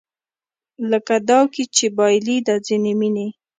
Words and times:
لکه 0.91 1.15
داو 1.27 1.43
کې 1.53 1.63
چې 1.75 1.85
بایلي 1.97 2.37
دا 2.47 2.55
ځینې 2.67 2.93
مینې 2.99 3.27